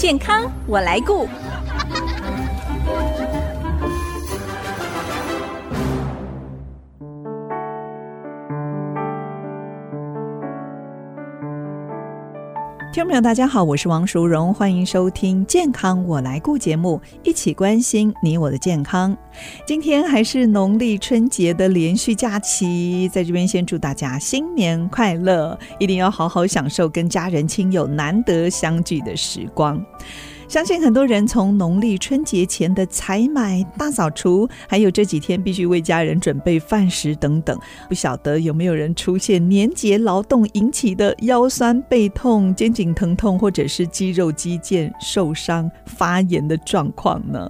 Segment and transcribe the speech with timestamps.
[0.00, 1.28] 健康我来顾。
[13.00, 19.16] 听众朋友，大家好，我是王淑荣，欢迎收听《健康我来顾》节目，一起关心你我的健康。
[19.66, 29.82] 今天还是农历春节的连续假期，在这边先祝大家新年快乐，一定要好好享受跟家人亲友难得相聚的时光。
[30.50, 37.56] 相信很多人从农历春节前的采买、大扫除，还有这几天必须为家人准备饭食等等，
[37.88, 47.48] 不晓得有没有人出现年节劳动引起的腰酸背痛、肩颈疼痛，或者是肌肉肌腱受伤发炎的状况呢？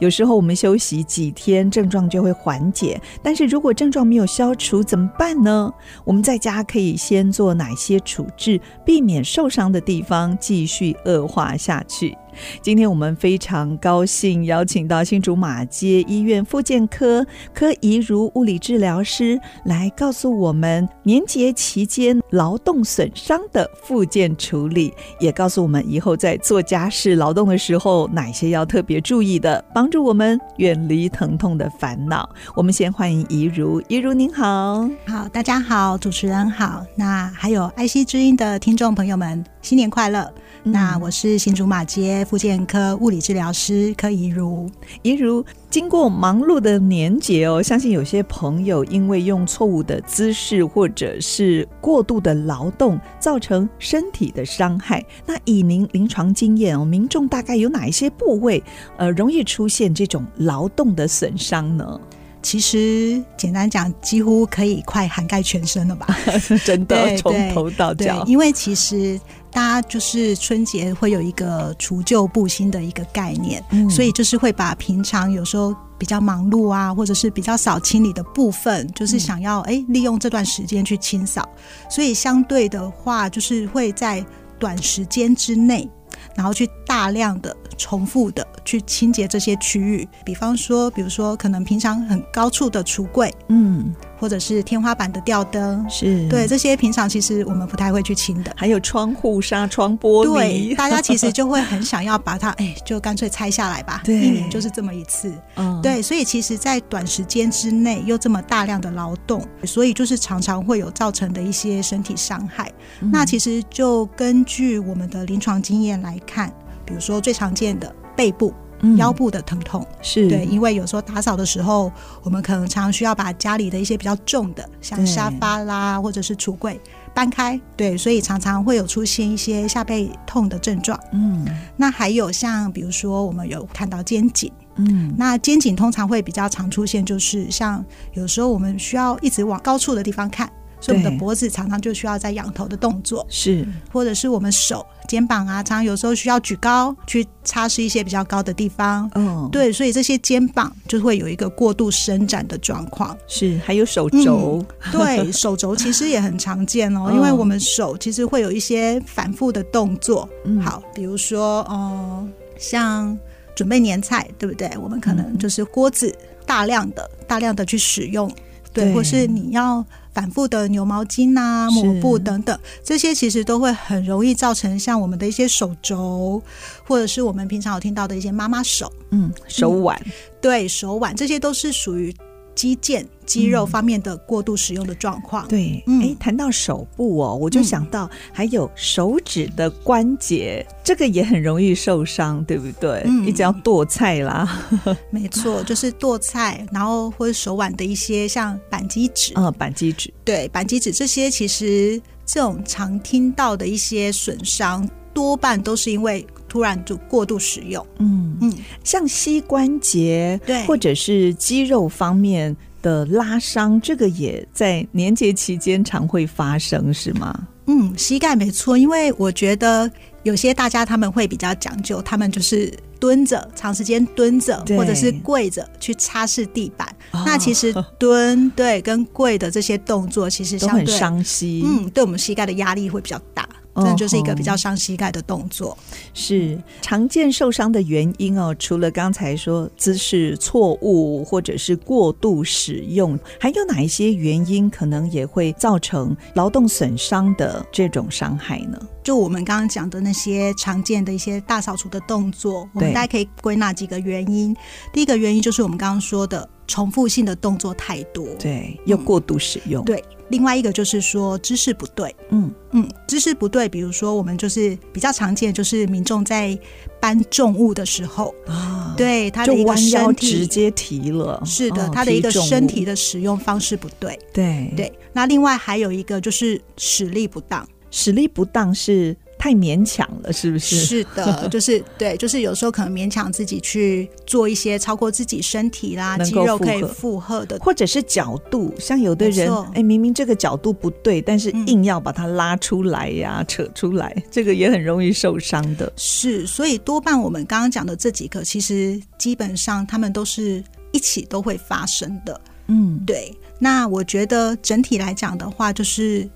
[0.00, 5.72] 有时候我们休息几天，症状就会缓解，但是如果症状没有消除，怎么办呢？
[6.04, 12.18] 我们在家可以先做哪些处置，避免受伤的地方继续恶化下去？
[12.62, 32.28] 今天我们非常高兴邀请到新竹马街医院复健科柯怡如物理治疗师来告诉我们年节期间劳动损伤的复健处理，也告诉我们以后在做家事劳动的时候哪些要特别注意的，帮助我们远离疼痛的烦恼。
[32.54, 40.32] 我们先欢迎怡如，怡如您好，好，大家好，主持人好，那还有爱惜之音的听众朋友们，新年快乐。
[40.62, 44.70] 那我是新竹马偕复健科物理治疗师柯怡如。
[45.02, 55.04] 怡如，经过忙碌的年节哦，相信有些朋友因为用错误的姿势或者是过度的劳动，造成身体的伤害。
[55.26, 58.62] 那以您临床经验哦，民众大概有哪一些部位
[58.96, 62.00] 呃容易出现这种劳动的损伤呢？
[62.42, 66.06] 其实简单讲，几乎可以快涵盖全身了吧？
[66.64, 68.24] 真的，从头到脚。
[68.26, 69.20] 因为其实。
[69.52, 81.48] 大家就是春节会有一个除旧布新的一个概念，嗯，所以就是会把平常有时候比较忙碌啊，或者是比较少清理的部分，就是想要哎利用这段时间去清扫，
[81.90, 84.24] 所以相对的话，就是会在
[84.56, 85.90] 短时间之内，
[86.34, 93.94] 然后去大量的重复的去清洁这些区域，比方说，比如说可能平常很高处的橱柜，嗯。
[94.20, 96.28] 或者是天花板的吊灯，是。
[96.28, 112.70] 对这些平常其实我们不太会去清的，还有窗户、纱窗、玻璃，对，大家其实就会很想要把它， 哎，就干脆拆下来吧，对，一年就是这么一次，嗯，对，所以其实，在短时间之内又这么大量的劳动，所以就是常常会有造成的一些身体伤害。
[113.00, 113.10] 嗯。
[113.10, 116.52] 那其实就根据我们的临床经验来看，
[116.84, 118.52] 比如说最常见的背部。
[118.96, 120.28] 腰部的疼痛、嗯、是。
[120.28, 121.92] 对，因为有时候打扫的时候，
[122.22, 126.80] 我们可能常常需要把家里的一些比较重的，像沙发啦或者是橱柜
[127.12, 130.98] 搬开，对，所以常常会有出现一些下背痛的症状。
[131.12, 131.44] 嗯，
[131.76, 140.50] 那还有像比如说我们有看到肩颈，嗯，那肩颈通常会比较常出现，就是像有时候我们需要一直往高处的地方看。
[140.80, 149.10] 所以我们的脖子常常就需要在仰头的动作，是，或者是我们手、肩膀啊，常常有时候需要举高去擦拭一些比较高的地方。
[149.14, 153.16] 嗯，对，所以这些肩膀就会有一个过度伸展的状况。
[153.26, 160.28] 是，还有手肘，嗯、对，手肘其实也很常见哦，因为我们手其实会有一些反复的动作。
[160.44, 163.16] 嗯，好，比如说，嗯，像
[163.54, 164.70] 准备年菜，对不对？
[164.80, 166.14] 我们可能就是锅子
[166.46, 168.32] 大量的、大量的去使用，
[168.72, 169.84] 对或是你要。
[170.12, 176.42] 反复的牛毛巾啊、抹布等等，这些其实都会很容易造成像我们的一些手肘，
[176.86, 182.14] 或者是我们平常有听到的一些妈妈手，嗯，手腕，嗯、对，手腕，这些都是属于。
[182.60, 193.02] 肌腱、肌肉方面的过度使用的状况、嗯，对，哎、嗯，谈到手部哦，我就想到还有手指的关节，嗯、这个也很容易受伤，对不对？
[193.06, 194.62] 嗯，一直要剁菜啦，
[195.08, 206.26] 没错，就是剁菜，然后或者手腕的一些像扳机指，嗯，扳机指，对，扳机指这些，其实这种常听到的一些损伤，多半都是因为。
[206.50, 208.52] 突然就过度使用，嗯嗯，
[208.82, 217.46] 像膝关节，对，或者是肌肉方面的拉伤，这个也在年节期间常会发生，是吗？
[217.66, 219.88] 嗯，膝盖没错，因为我觉得
[220.24, 226.88] 有些大家他们会比较讲究，他们就是蹲着，长时间蹲着，或者是跪着去擦拭地板。
[227.12, 227.22] 哦。
[227.24, 233.48] 那其实 蹲对跟跪的这些动作，其实相对都很伤膝，嗯，对我们膝盖的压力会比较大。
[233.80, 235.76] 真的就是一个比较伤膝盖的动作。
[236.14, 248.78] 是常见受伤的原因哦，除了刚才说姿势错误或者是过度使用，还有哪一些原因可能也会造成劳动损伤的这种伤害呢？
[249.02, 254.54] 就我们刚刚讲的那些常见的一些大扫除的动作，我们大家可以归纳几个原因。
[254.92, 259.82] 第一个原因就是我们刚刚说的重复性的动作太多，对，又过度使用。
[259.84, 262.50] 嗯、对，另外一个就是说姿势不对，嗯。
[262.72, 266.56] 嗯，姿势不对，比如说我们就是比较常见，就是民众在
[267.00, 268.32] 搬重物的时候。
[268.46, 270.30] 啊，对，他的一个身体。
[270.30, 274.72] 直接提了，是的，他的一个身体的使用方式不对，对。
[274.76, 274.92] 对。
[275.12, 277.68] 那另外还有一个就是使力不当。
[277.90, 280.76] 使力不当是太勉强了，是不是？
[280.76, 295.90] 是的， 就是对，就是有时候可能勉强自己去做一些超过自己身体啦、肌肉可以负荷的，或者是角度，像有的人，哎，明明这个角度不对，但是硬要把它拉出来呀、啊、嗯、扯出来， 这个也很容易受伤的。
[295.96, 302.38] 是，所以多半我们刚刚讲的这几个，其实基本上他们都是一起都会发生的。
[302.66, 303.34] 嗯，对。
[303.58, 306.28] 那我觉得整体来讲的话，就是。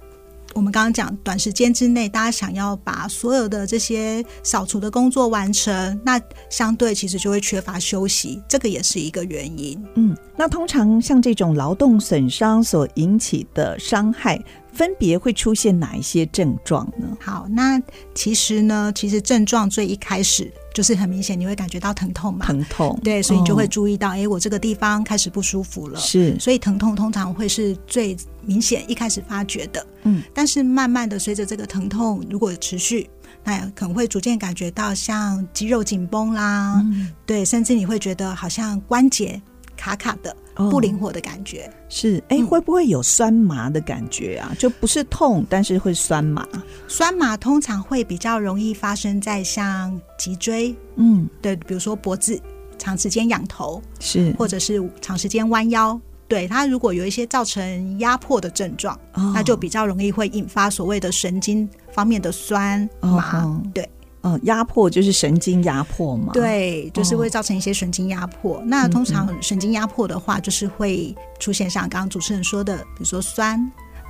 [0.55, 9.83] 我们刚刚讲，短时间之内，大家想要把所有的这些扫除的工作完成，那相对其实就会缺乏休息，这个也是一个原因。
[9.97, 14.41] 嗯，那通常像这种劳动损伤所引起的伤害，
[14.75, 17.17] 分别会出现哪一些症状呢？
[17.21, 17.81] 好，那
[18.15, 20.53] 其实呢，其实症状最一开始。
[20.75, 22.45] 就是很明显，你会感觉到疼痛嘛？
[22.45, 26.01] 疼痛，对，所以你就会注意到，哎、哦，我这个地方开始不舒服了。
[26.01, 29.87] 是，所以疼痛通常会是最明显一开始发觉的。
[30.03, 33.09] 嗯，但是慢慢的随着这个疼痛如果持续，
[33.45, 39.41] 那可能会逐渐感觉到像肌肉紧绷啦，嗯、对，甚至你会觉得好像关节
[39.77, 40.37] 卡卡的。
[40.55, 44.49] 不灵活的感觉、哦、是哎、欸，会不会有酸麻的感觉啊？
[44.51, 46.47] 嗯、就不是痛，但是会酸麻。
[46.87, 52.41] 酸麻通常会比较容易发生在像脊椎，嗯，对，比如说脖子
[52.79, 63.89] 长时间仰头是，或者是长时间弯腰，对，它如果有一些造成压迫的症状，哦、那就比较容易会引发所谓的神经方面的酸麻，哦、对。
[64.25, 66.33] 嗯，压迫就是神经压迫嘛？
[66.33, 68.57] 对，就是会造成一些神经压迫。
[68.57, 73.61] 哦、那通常神经压迫的话，就是会出现像刚刚主持人说的，比如说酸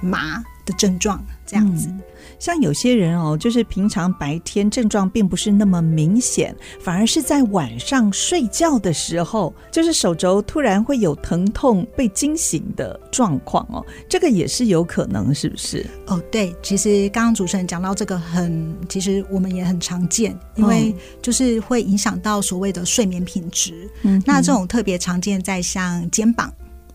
[0.00, 1.88] 麻的症状这样子。
[1.88, 2.00] 嗯
[2.38, 13.84] 像有些人哦，就是平常白天症状并不是那么明显，反而是在晚上睡觉的时候，就是手肘突然会有疼痛、被惊醒的状况哦。
[14.08, 15.86] 这个也是有可能，是不是？
[16.06, 23.88] 哦，对，其实刚刚主持人讲到这个很，其实我们也很常见，因为就是会影响到所谓的睡眠品质。
[24.02, 26.52] 嗯，那这种特别常见在像肩膀。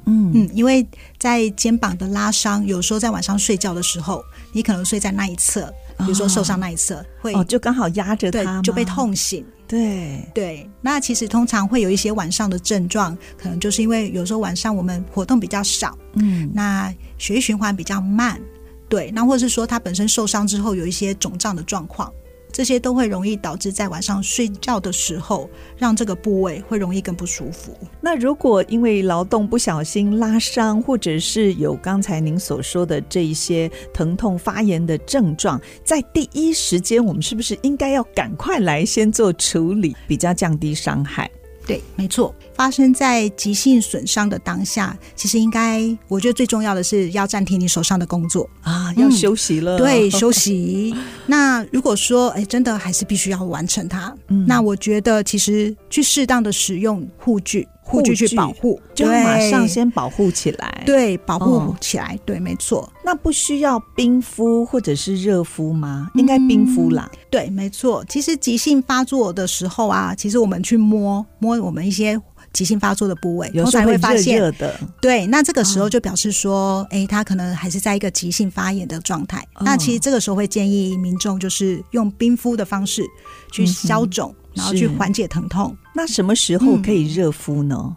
[0.10, 0.86] 嗯嗯，因为
[1.18, 9.46] 在肩膀的拉伤，有时候在晚上睡觉的时候，你可能睡在那一侧，比如说受伤那一侧，会哦，就刚好压着它，对，就被痛醒。
[9.68, 18.42] 对对，那其实通常会有一些晚上的症状，可能就是因为有时候晚上我们活动比较少，嗯，那血液循环比较慢，
[18.88, 22.12] 对，那或者是说他本身受伤之后有一些肿胀的状况。
[22.52, 27.76] 这些都会容易导致在晚上睡觉的时候，让这个部位会容易更不舒服。
[28.02, 41.30] 那如果因为劳动不小心拉伤，或者是有刚才您所说的这一些疼痛发炎的症状，在第一时间，我们是不是应该要赶快来先做处理，比较降低伤害？
[41.70, 42.34] 对，没错。
[42.56, 49.78] 发生在急性损伤的当下，其实应该，我觉得最重要的是要暂停你手上的工作啊，要休息了。
[49.78, 50.96] 嗯、对，休息。
[51.28, 57.68] 那如果说，哎，真的还是必须要完成它，嗯、那我觉得其实去适当的使用护具。
[57.90, 60.84] 护具去保护，就马上先保护起来。
[60.86, 62.88] 对，保护起来，哦、对，没错。
[63.04, 66.12] 那不需要冰敷或者是热敷吗？
[66.14, 67.10] 应该冰敷啦。
[67.12, 68.06] 嗯、对，没错。
[68.08, 72.20] 其实急性发作的时候啊，其实我们去摸摸我们一些
[72.54, 74.80] 急性发作的部位，有时候会发现热的。
[75.02, 79.46] 对，那这个时候就表示说，哎、哦，他可能还是在一个急性发炎的状态。
[79.56, 83.04] 哦、那其实这个时候会建议民众就是用冰敷的方式
[83.52, 84.32] 去消肿。
[84.32, 85.78] 嗯然后去缓解疼痛。
[85.94, 87.96] 那什么时候可以热敷呢？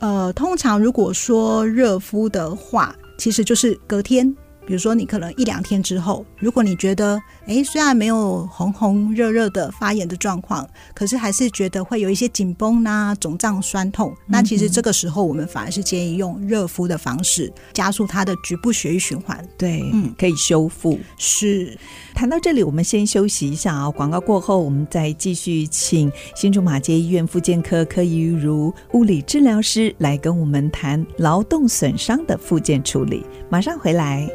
[0.00, 4.34] 嗯、呃，通常如果说热敷的话，其实就是隔天。
[4.66, 19.46] 比如说，你可能一两天之后，如果你觉得，哎，虽然没有红红热热的发炎的状况，可是还是觉得会有一些紧绷呐、啊、肿胀、酸痛，那其实这个时候我们反而是建议用热敷的方式，加速它的局部血液循环。
[19.58, 20.98] 对，嗯，可以修复。
[21.18, 21.78] 是。
[22.14, 33.24] 谈到这里，我们先休息一下啊，广告过后，我们再继续请新竹马街医院复健科柯怡如物理治疗师来跟我们谈劳动损伤的复健处理。
[33.50, 34.26] 马上回来。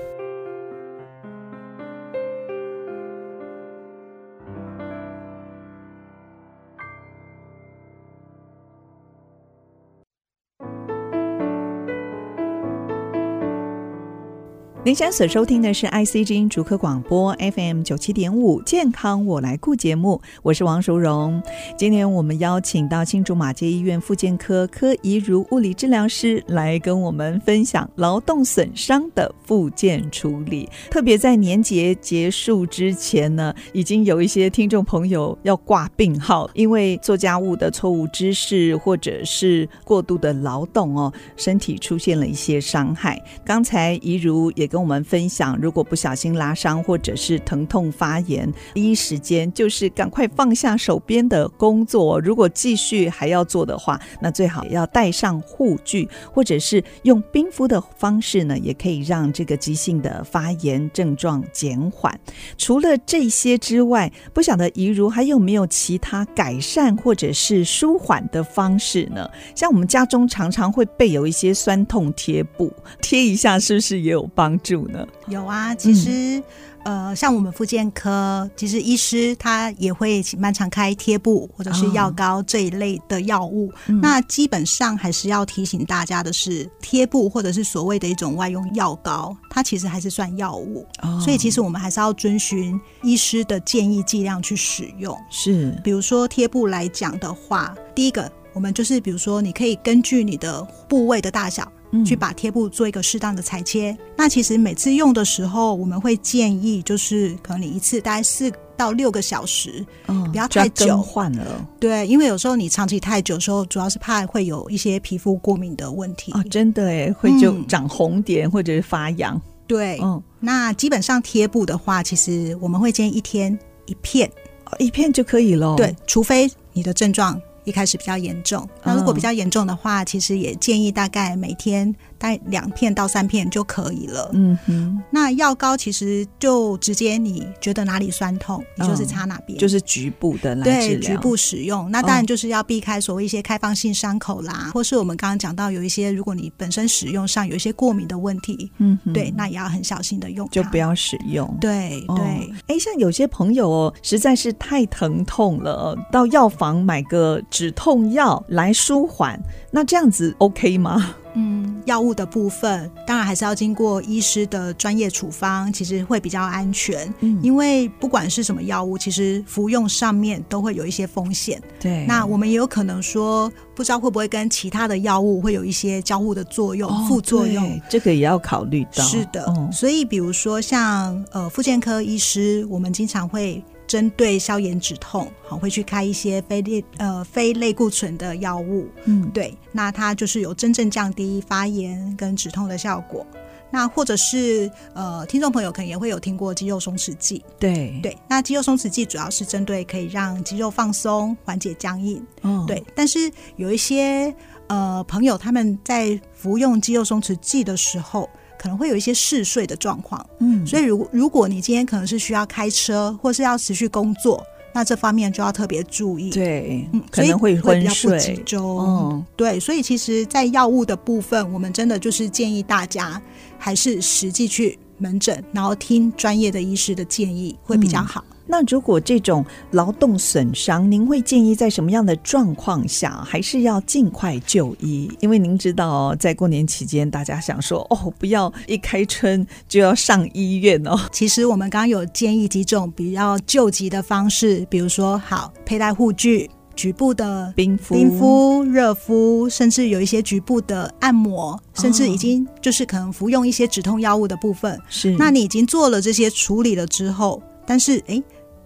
[14.89, 21.39] 您现在所收听的是 IC 之音竹科广播 FM 九七点五健康我来顾节目，我是王淑荣。
[21.77, 30.67] 今天我们邀请到新竹马街医院复健科柯怡如物理治疗师来跟我们分享劳动损伤的复健处理。
[30.89, 43.23] 特别在年节结束之前呢，已经有一些听众朋友要挂病号，因为做家务的错误姿势或者是过度的劳动哦，身体出现了一些伤害。
[43.45, 52.17] 刚才怡如也跟跟我们分享，如果不小心拉伤或者是疼痛发炎，第一时间就是赶快放下手边的工作。
[52.21, 62.17] 如果继续还要做的话，那最好要带上护具，或者是用冰敷的方式呢，也可以让这个急性的发炎症状减缓。
[62.57, 69.29] 除了这些之外，不晓得怡如还有没有其他改善或者是舒缓的方式呢？
[69.53, 72.71] 像我们家中常常会备有一些酸痛贴布，
[73.01, 74.89] 贴一下是不是也有帮助？
[75.27, 76.41] 有啊，其实、
[76.83, 83.69] 嗯、呃，像我们复健科，其实医师他也会蛮常开贴布或者是药膏这一类的药物。
[83.87, 90.85] 哦、那基本上还是要提醒大家的是，贴布或者是所谓的一种外用药膏，它其实还是算药物。
[91.01, 95.17] 哦、所以其实我们还是要遵循医师的建议剂量去使用。
[95.29, 101.71] 是，比如说贴布来讲的话，第一个我们就是比如说，你可以根据你的部位的大小。
[102.05, 103.97] 去把贴布做一个适当的裁切。
[104.17, 111.01] 那其实每次用的时候，我们会建议就是可能你一次大概四到六个小时，嗯，不要太久。
[111.01, 116.31] 换了，对，因为有时候你长期太久的时候，主要是怕会有一些皮肤过敏的问题。
[116.33, 119.35] 哦，真的哎，会就长红点或者是发痒。
[119.35, 124.31] 嗯、对，嗯，那基本上贴布的话，其实我们会建议一天一片，
[124.65, 125.75] 哦、一片就可以了。
[125.75, 127.41] 对，除非你的症状。
[127.65, 134.31] 一开始比较严重，那如果比较严重的话，其实也建议大概每天带两片到三片就可以了。
[134.33, 140.99] 嗯哼，那药膏其实就直接你觉得哪里酸痛，你就是擦哪边，就是局部的来治疗。
[140.99, 141.89] 对，局部使用。
[141.91, 151.55] 那当然就是要避开所谓一些开放性伤口啦，或是我们刚刚讲到有一些，如果你本身使用上有一些过敏的问题，嗯，对，那也要很小心的用，就不要使用。
[151.61, 157.41] 对对，哎，像有些朋友哦，实在是太疼痛了，到药房买个。
[157.59, 159.37] 止痛药来舒缓，
[159.69, 161.13] 那这样子 OK 吗？
[161.33, 167.13] 嗯，药物的部分当然还是要经过医师的专业处方，其实会比较安全。
[167.19, 171.61] 嗯，因为不管是什么药物，其实服用上面都会有一些风险。
[171.81, 179.03] 对，那我们也有可能说，不知道会不会跟其他的药物会有一些交互的作用、哦、副作用，这个也要考虑到。
[179.03, 183.61] 是的，哦、所以比如说像呃，复健科医师，我们经常会。
[183.89, 193.25] 针对消炎止痛，好，会去开一些非类呃非类固醇的药物，嗯，对，那它就是有真正降低发炎跟止痛的效果。
[193.71, 202.83] 那或者是呃，听众朋友可能也会有听过肌肉松弛剂，对对，那肌肉松弛剂主要是针对可以让肌肉放松、缓解僵硬，嗯，对。
[202.95, 204.33] 但是有一些
[204.67, 208.29] 呃朋友他们在服用肌肉松弛剂的时候。
[208.59, 223.21] 可能会有一些嗜睡的状况，嗯，所以如如果你今天可能是需要开车或是要持续工作，那这方面就要特别注意，对，嗯，可能会昏睡，会比较不集中，嗯，对，所以其实，在药物的部分，我们真的就是建议大家
[223.57, 228.23] 还是实际去门诊，然后听专业的医师的建议会比较好。
[228.29, 235.07] 嗯那如果这种劳动损伤，您会建议在什么样的状况下，还是要尽快就医？
[235.19, 240.99] 因为您知道哦，在过年期间，大家想说哦，不要一开春就要上医院哦。
[241.13, 254.75] 其实我们刚刚有建议几种比较救急的方式，比如说好佩戴护具、局部的冰敷、冰敷、热敷，甚至有一些局部的按摩，甚至已经就是可能服用一些止痛药物的部分。
[254.89, 258.19] 是，那你已经做了这些处理了之后，但是哎。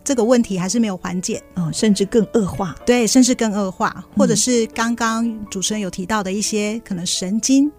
[0.04, 2.76] 这个问题还是没有缓解，嗯，甚至更恶化。
[2.86, 7.72] 对，甚至更恶化，或者是刚刚主持人有提到的一些可能神经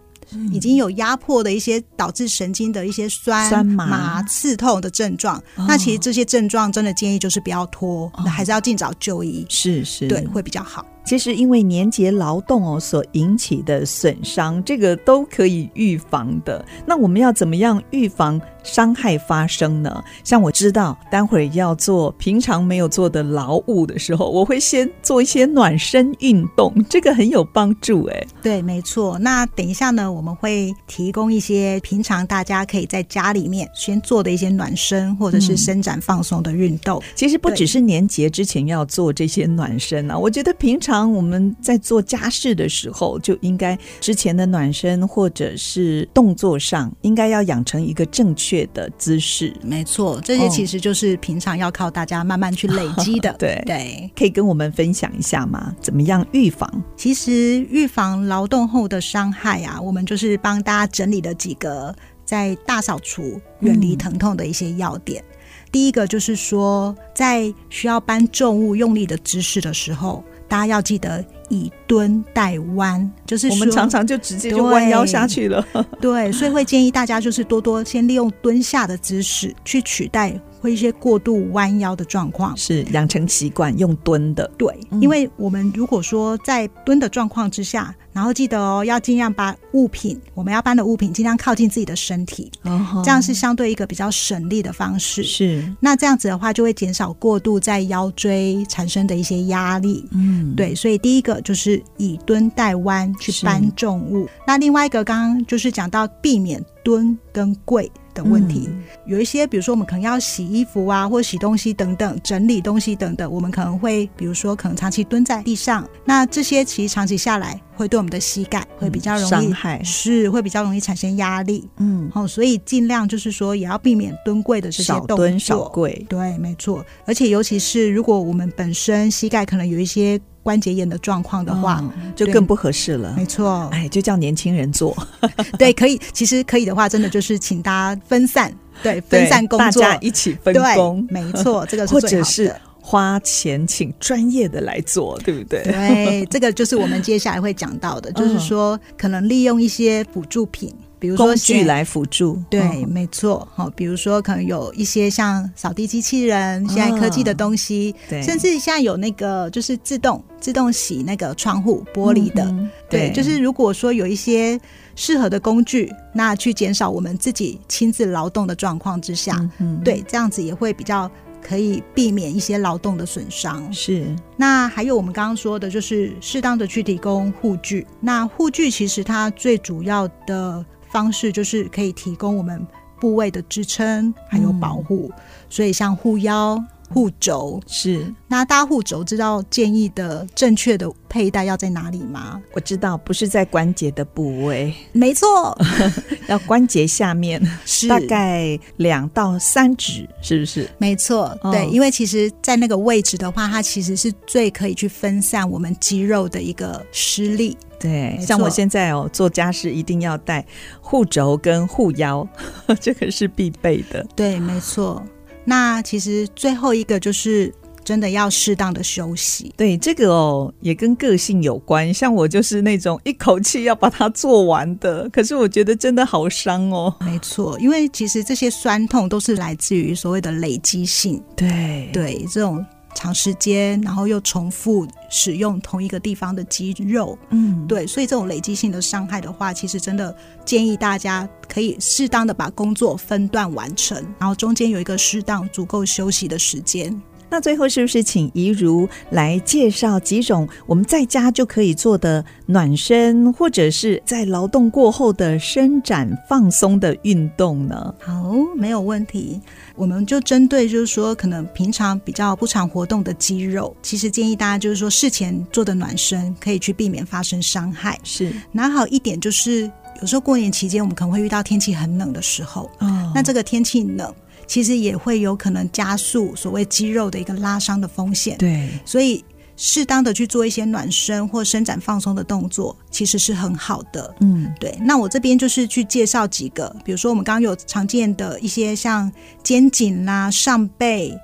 [0.51, 5.37] 已经有压迫的一些导致神经的一些酸、酸麻、麻、刺痛的症状。
[5.57, 9.45] 哦、那其实这些症状真的建议就是不要拖，哦、还是要尽早就医。
[9.49, 10.85] 是是，对，会比较好。
[11.05, 16.65] 其实，因为年节劳动哦所引起的损伤，这个都可以预防的。
[16.87, 20.03] 那我们要怎么样预防伤害发生呢？
[20.25, 28.27] 像我知道，待会儿要做平常没有做的劳务的时候，我会先做一些暖身运动，这个很有帮助哎。
[28.43, 29.19] 对，没错。
[29.19, 36.99] 那等一下呢，我们会提供一些平常大家可以在家里面先做的一些暖身或者是伸展放松的运动。
[36.99, 40.94] 嗯，其实不只是年节之前要做这些暖身啊，我觉得平常。
[40.95, 49.55] 常我们在做家事的时候，就应该之前的暖身或者是动作上，应该要养成一个正确的姿势。
[49.63, 53.35] 没错，这些其实就是平常要靠大家慢慢去累积的。
[53.39, 55.75] 对对，可以跟我们分享一下吗？
[55.81, 56.71] 怎么样预防？
[56.97, 65.23] 其实预防劳动后的伤害啊，我们就是帮大家整理了几个在大扫除、远离疼痛的一些要点。
[65.23, 65.35] 嗯
[65.75, 70.23] 第一个就是说，在需要搬重物用力的姿势的时候，
[70.55, 75.67] 大家要记得以蹲代弯，就是我们常常就直接就弯腰下去了。
[76.01, 80.41] 对，所以会建议大家就是多多先利用蹲下的姿势去取代。
[80.61, 84.51] 会一些过度弯腰的状况，是养成习惯用蹲的。
[84.57, 95.23] 对，因为我们如果说在蹲的状况之下，然后记得哦，要尽量把物品我们要搬的物品尽量靠近自己的身体，哦，这样是相对一个比较省力的方式。
[95.25, 100.09] 是，那这样子的话就会减少过度在腰椎产生的一些压力。
[100.13, 104.29] 嗯，对，所以第一个就是以蹲代弯去搬重物。
[104.47, 121.69] 那另外一个刚刚就是讲到避免蹲跟跪的问题，嗯，有一些，比如说我们可能要洗衣服啊，或洗东西等等，整理东西等等，我们可能会，比如说可能长期蹲在地上，那这些其实长期下来会对我们的膝盖会比较容易伤害，是会比较容易产生压力。
[121.79, 126.07] 嗯，好，所以尽量就是说也要避免蹲跪的这些动作，少蹲少跪。
[126.09, 126.85] 对，没错。
[127.05, 130.21] 而且尤其是如果我们本身膝盖可能有一些。
[130.45, 133.15] 关节炎的状况的话，嗯，就更不合适了。
[133.17, 134.95] 没错，哎，就叫年轻人做。
[135.59, 135.99] 对，可以。
[136.13, 138.53] 其实可以的话，真的就是请大家分散，
[138.83, 141.07] 对，分散工作，大家一起分工。
[141.09, 142.01] 没错，这个是最好的。
[142.01, 142.55] 或者是
[142.87, 145.63] 花钱请专业的来做，对不对？
[145.63, 150.71] 对，这个就是我们接下来会讲到的， 就是说可能利用一些辅助品。
[150.99, 153.47] 比如说工具来辅助，对，哦、没错。
[153.55, 164.59] 好，比如说可能有一些像扫地机器人，现在科技的东西，哦、对，甚至现在有那个就是自动自动洗那个窗户玻璃的，嗯、对，对，就是如果说有一些
[164.97, 171.11] 适合的工具，那去减少我们自己亲自劳动的状况之下，嗯，对，这样子也会比较
[171.47, 173.71] 可以避免一些劳动的损伤。
[173.73, 177.87] 是，那还有我们刚刚说的，就是适当的去提供护具。
[178.01, 180.65] 那护具其实它最主要的。
[180.95, 182.65] 方式就是可以提供我们
[183.01, 188.13] 部位的支撑还有保护，嗯，所以像护腰、护肘是。
[188.29, 192.41] 那大家护肘知道建议的正确的佩戴要在哪里吗？
[192.53, 195.57] 我知道，不是在关节的部位，没错，
[196.29, 200.69] 要关节下面，是大概两到三指，是不是？
[200.79, 207.57] 没错，对，哦，因为其实，在那个位置的话，它其实是最可以去分散我们肌肉的一个施力。
[207.79, 210.45] 对，像我现在哦，做家事一定要带
[210.81, 212.27] 护肘跟护腰，
[212.81, 214.05] 这个是必备的。
[214.17, 215.05] 对，没错。
[215.45, 217.53] 那其实最后一个就是
[217.85, 219.53] 真的要适当的休息。
[219.57, 221.93] 对，这个哦也跟个性有关。
[221.93, 226.95] 像我就是那种一口气要把它做完的，可是我觉得真的好伤哦。
[227.01, 231.23] 没错，因为其实这些酸痛都是来自于所谓的累积性。
[231.37, 232.65] 对对，这种。
[232.95, 246.99] 长时间，然后又重复使用同一个地方的肌肉，嗯，对，所以这种累积性的伤害的话，其实真的建议大家可以适当的把工作分段完成，然后中间有一个适当足够休息的时间。
[247.35, 257.93] 那最后是不是请怡如来介绍几种我们在家就可以做的暖身，或者是在劳动过后的伸展放松的运动呢？
[257.99, 259.41] 好，没有问题。
[259.75, 267.99] 我们就针对就是说，可能平常比较不常活动的肌肉，其实建议大家就是说，事前做的暖身可以去避免发生伤害。
[268.05, 269.69] 是，拿好一点就是，
[270.01, 274.15] 有时候过年期间我们可能会遇到天气很冷的时候，哦，那这个天气冷。
[274.47, 278.37] 其实也会有可能加速所谓肌肉的一个拉伤的风险。
[278.39, 279.25] 对，所以
[279.57, 284.15] 适当的去做一些暖身或伸展放松的动作，其实是很好的。
[284.21, 284.77] 嗯，对。
[284.81, 289.11] 那我这边就是去介绍几个，比如说我们刚刚有常见的一些像
[289.43, 291.17] 肩颈啦、上背、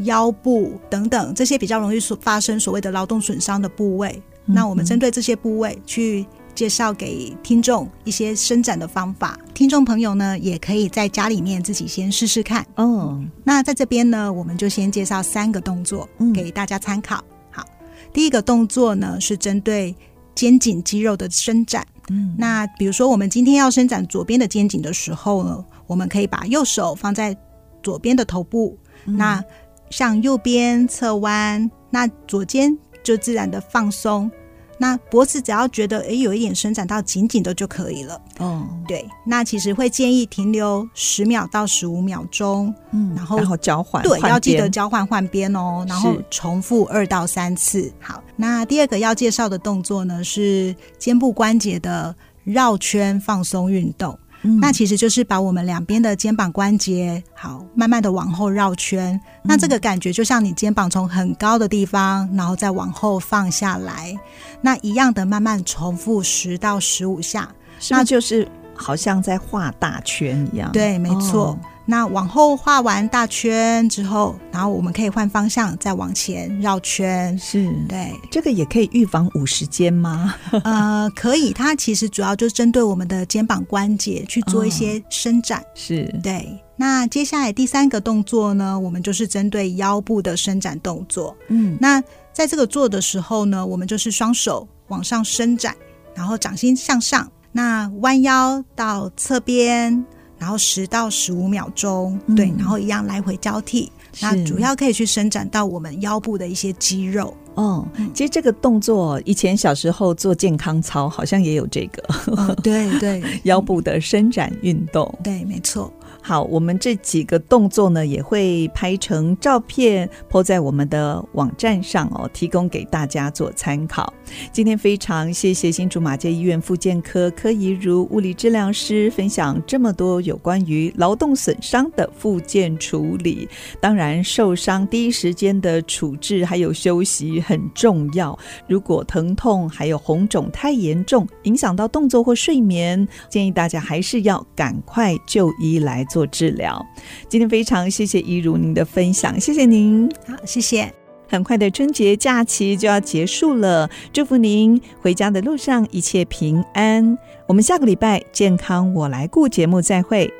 [0.00, 4.22] 腰部等等这些比较容易所发生所谓的劳动损伤的部位。
[4.46, 6.26] 嗯，那我们针对这些部位去。
[6.54, 12.64] 介绍给听众一些伸展的方法，听众朋友呢也可以在家里面自己先试试看。
[12.76, 17.22] 哦，那在这边呢，我们就先介绍三个动作给大家参考。
[17.50, 17.64] 好，
[18.12, 19.94] 第一个动作呢是针对
[20.34, 21.86] 肩颈肌肉的伸展。
[22.10, 27.36] 嗯，那比如说我们今天要伸展左边的肩颈的时候呢，我们可以把右手放在
[27.82, 29.42] 左边的头部，那
[29.90, 34.30] 向右边侧弯，那左肩就自然的放松。
[34.78, 38.20] 那脖子只要觉得诶有一点伸展到紧紧的就可以了。
[38.38, 47.92] 哦，对，那其实会建议停留十秒到十五秒钟，嗯，然后然后交换，对，要记得交换换边哦，然后重复二到三次。
[48.00, 54.18] 好，那第二个要介绍的动作呢是肩部关节的绕圈放松运动。
[54.44, 59.12] 嗯、那其实就是把我们两边的肩膀关节，好，慢慢的往后绕圈。
[59.14, 64.14] 嗯、那这个感觉就像你肩膀从很高的地方，然后再往后放下来，
[64.60, 67.48] 那一样的慢慢重复十到十五下，
[67.90, 70.70] 那就是好像在画大圈一样。
[70.72, 71.48] 对，没错。
[71.48, 77.38] 哦那往后画完大圈之后，然后我们可以换方向，再往前绕圈。
[77.38, 80.34] 是，对，这个也可以预防五十肩吗？
[80.64, 81.52] 呃， 可以。
[81.52, 85.60] 它其实主要就是针对我们的肩膀关节去做一些伸展。
[85.60, 86.58] 哦、是，对。
[86.76, 91.36] 那接下来第三个动作呢，我们就是针对腰部的伸展动作。
[91.48, 95.76] 嗯，那在这个做的时候呢，我们就是双手往上伸展，
[96.14, 100.04] 然后掌心向上，那弯腰到侧边。
[100.44, 103.90] 然后十到十五秒钟，嗯、对，然后一样来回交替。
[104.20, 107.34] 那主要可以去伸展到我们腰部的一些肌肉。
[107.54, 112.02] 哦，其实这个动作以前小时候做健康操好像也有这个。
[112.26, 115.18] 哦、对对， 腰部的伸展运动。
[115.24, 115.90] 对，没错。
[116.26, 124.10] 好，我们这几个动作呢，也会拍成照片，po 在我们的网站上哦，提供给大家做参考。
[124.50, 133.46] 今天非常谢谢新竹马偕医院复健科柯怡如物理治疗师分享这么多有关于劳动损伤的复健处理。
[133.78, 138.36] 当然，受伤第一时间的处置还有休息很重要。
[138.66, 146.80] 如果疼痛还有红肿太严重，影响到动作或睡眠，建议大家还是要赶快就医来做治疗。
[147.28, 150.08] 今天非常谢谢一如您的分享，谢谢您。
[150.28, 150.94] 好，谢谢。
[151.28, 157.18] 很快的春节假期就要结束了，祝福您回家的路上一切平安。
[157.48, 160.32] 我们下个礼拜健康我来顾节目再会。